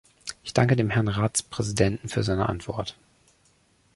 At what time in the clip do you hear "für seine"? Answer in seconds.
2.09-2.49